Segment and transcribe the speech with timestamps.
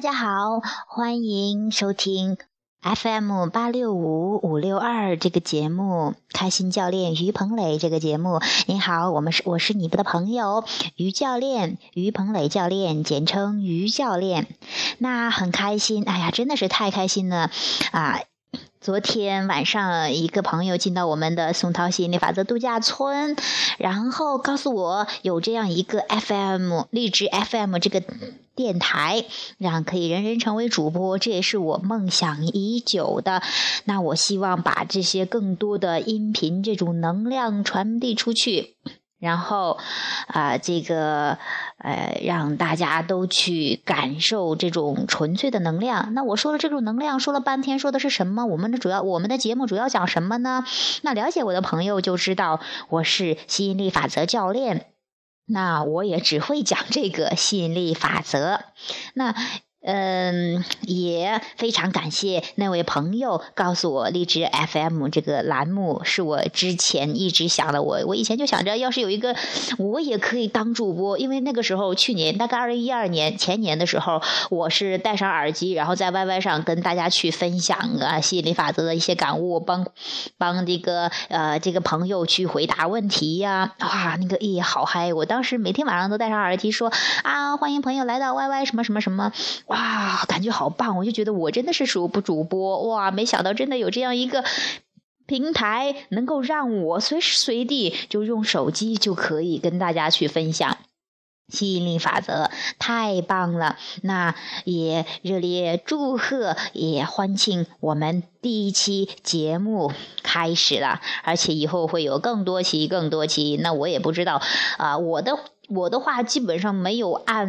[0.00, 2.38] 大家好，欢迎收听
[2.80, 8.40] FM 八六五五六二这个节目，开心教练于鹏磊这个节目。
[8.66, 10.64] 你好，我们是我是你们的朋友
[10.96, 14.46] 于教练，于鹏磊教练，简称于教练。
[14.96, 17.50] 那很开心，哎呀，真的是太开心了
[17.92, 18.22] 啊！
[18.80, 23.36] 昨天晚上，一个朋友进到我们的松涛吸引力法则度假村，
[23.76, 28.02] 然后告诉我有这样一个 FM 励志 FM 这个
[28.60, 29.24] 电台，
[29.56, 33.40] 让可以人人成为主播，这也是我梦想已久的。
[33.84, 38.76] 那我希望把这些更多的音频这种能量传递出去。
[39.18, 39.78] 然后，
[40.26, 41.38] 啊，这个，
[41.78, 46.12] 呃，让大家都去感受这种纯粹的能量。
[46.12, 48.44] 那我说了这种能量，说了半天，说的是什么？
[48.44, 50.64] 我们的主要，我们的节目主要讲什么呢？
[51.00, 54.86] 那了解我的朋友就知道，我是吸引力法则教练。
[55.46, 58.64] 那我也只会讲这个吸引力法则。
[59.14, 59.34] 那。
[59.82, 67.82] 嗯，也非常感谢那位朋友告诉我荔枝 FM 这个栏目是我之前一直想的。
[67.82, 69.34] 我我以前就想着，要是有一个
[69.78, 74.20] 我也可以当主播，因为那个时候去年大概二零一二年前年的时候，
[74.50, 79.86] 我是戴上耳机，然后在 YY 上跟大家去分享啊吸引力法则的一些感悟，帮
[80.36, 83.72] 帮这个呃这个朋友去回答问题呀。
[83.80, 85.14] 哇，那个咦好嗨！
[85.14, 86.92] 我当时每天晚上都戴上耳机说
[87.22, 89.32] 啊，欢迎朋友来到 YY 什么什么什么。
[89.70, 90.98] 哇，感觉好棒！
[90.98, 94.44] 我就觉得我真的是数不主播哇，没想到真的有这样一个
[95.26, 100.76] 平台，能够让我随时随地就用手机就可以跟大家去分享
[101.48, 103.76] 吸引力法则，太棒了！
[104.02, 109.92] 那也热烈祝贺，也欢庆我们第一期节目
[110.24, 113.56] 开始了，而且以后会有更多期、更多期。
[113.62, 114.42] 那我也不知道
[114.78, 115.38] 啊，我的。
[115.70, 117.48] 我的话基本上没有按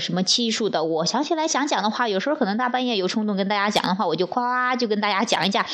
[0.00, 5.66] 什么期数的，我想起来想讲的话，有时候可能大半夜有冲动跟大家讲的话，我就夸就跟大家讲一讲。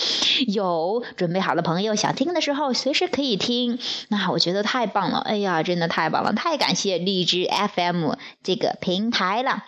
[0.49, 3.79] 有准备好的朋友想听的时候，随时可以听。
[4.09, 9.63] 那我觉得太棒了，哎呀，真的太棒了，太感谢荔枝 FM 这个平台了。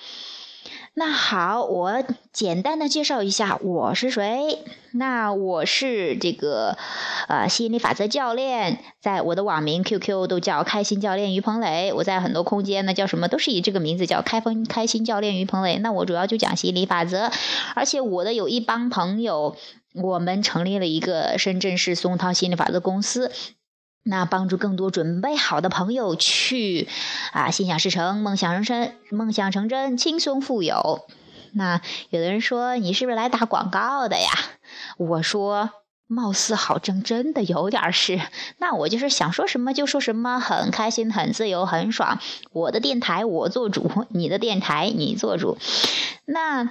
[0.99, 2.03] 那好，我
[2.33, 4.65] 简单的介绍一下我是谁。
[4.93, 6.79] 那我是这个
[7.29, 11.93] 呃吸引力法则教练，在我的网名 QQ 都叫开心教练于鹏磊。
[11.93, 15.77] 我在很多空间呢叫什么都是以这个名字叫开封开心教练于鹏磊。
[15.81, 17.31] 那我主要就讲吸引力法则，
[17.75, 19.55] 而且我的有一帮朋友，
[19.93, 23.31] 我们成立了一个深圳市松涛心理法则公司。
[24.09, 26.87] 那帮助更多准备好的朋友去
[27.33, 31.05] 啊，心想事成，梦想成真，梦想成真，轻松富有。
[31.53, 31.81] 那
[32.11, 34.31] 有的人说你是不是来打广告的呀？
[34.97, 35.71] 我说
[36.07, 38.21] 貌似好像真的有点是。
[38.59, 42.21] 那我就是想说什么就说什么，很开心，很自由，很爽。
[42.53, 45.59] 我的电台我做主，你的电台你做主。
[46.27, 46.71] 那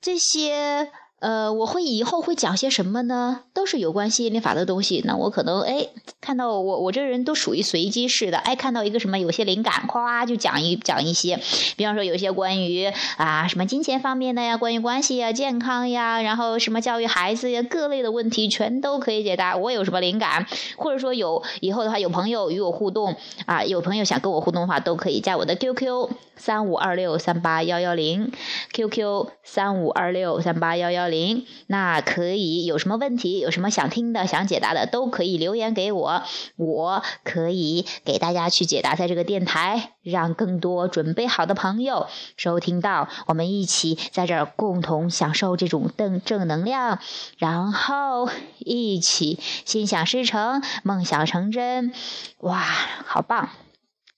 [0.00, 0.92] 这些。
[1.20, 3.40] 呃，我会以后会讲些什么呢？
[3.52, 5.02] 都是有关吸引力法的东西。
[5.04, 5.88] 那我可能哎，
[6.20, 11.40] 看到我我这人都属于随机式的，哎，看到一个什么有些灵感，夸就讲一讲一些。
[11.76, 19.56] 比方说有些关于啊什么金钱方面的呀，关于关系呀、健康呀，然后什么教育孩子呀，各类的问题全都可以解答。
[19.56, 20.46] 我有什么灵感，
[20.76, 28.30] 或者说有以后的话有朋友与我互动啊，有朋友想跟我互动的话，都可以加我的 QQ 三五二六三八幺幺零
[28.72, 31.18] ，QQ 三五二六三八幺幺幺。
[31.18, 36.22] 零，那可以有什么问题，有什么想听的、想解答的，都可以留言给我，
[36.56, 46.98] 我可以给大家去解答，在这个电台，让更多准备好的朋友收听到，我们一起在这儿共同享受这种正正能量，
[47.38, 51.92] 然后一起心想事成，梦想成真，
[52.40, 52.60] 哇，
[53.06, 53.48] 好棒，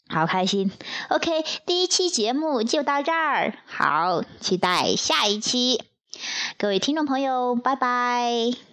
[0.08, 0.72] 好开心。
[1.08, 5.89] OK，第一期节目就到这儿，好，期待下一期。
[6.58, 8.69] 各位听众朋友，拜拜。